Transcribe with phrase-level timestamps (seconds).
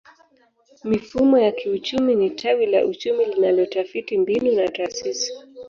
[0.83, 5.33] Mifumo ya kiuchumi ni tawi la uchumi linalotafiti mbinu na taasisi